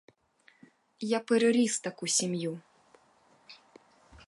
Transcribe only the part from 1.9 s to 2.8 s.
сім'ю.